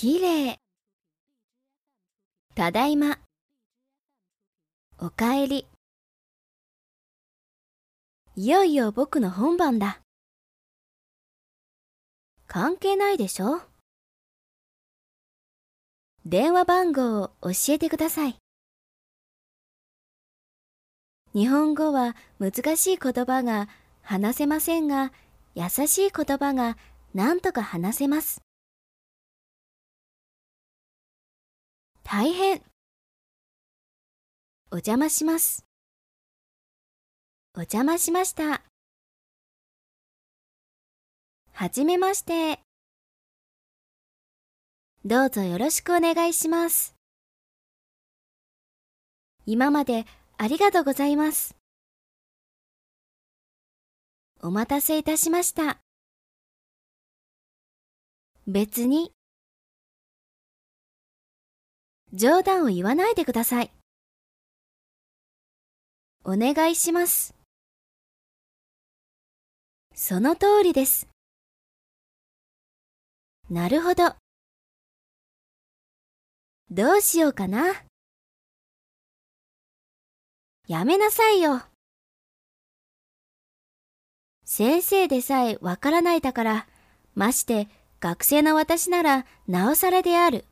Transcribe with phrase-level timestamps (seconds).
[0.00, 0.56] きれい。
[2.54, 3.18] ただいま。
[5.00, 5.66] おかえり。
[8.36, 10.00] いよいよ僕の本番だ。
[12.46, 13.60] 関係ないでしょ？
[16.24, 18.36] 電話番号を教えてください。
[21.34, 23.66] 日本語は難しい言葉が
[24.02, 25.10] 話せませんが、
[25.56, 26.76] 優しい言葉が
[27.14, 28.42] 何とか話せます。
[32.10, 32.62] 大変。
[34.70, 35.66] お邪魔します。
[37.54, 38.62] お邪魔しました。
[41.52, 42.60] はじめまして。
[45.04, 46.94] どうぞよろしくお願いします。
[49.44, 50.06] 今まで
[50.38, 51.56] ありがとうございます。
[54.40, 55.76] お待たせいたしました。
[58.46, 59.12] 別に。
[62.14, 63.70] 冗談を言わないでください。
[66.24, 67.34] お願いします。
[69.94, 71.08] その通りです。
[73.50, 74.14] なるほど。
[76.70, 77.82] どうしようかな。
[80.66, 81.62] やめなさいよ。
[84.44, 86.66] 先生でさえわからないだから、
[87.14, 87.68] まして
[88.00, 90.44] 学生の私ならなおさらである。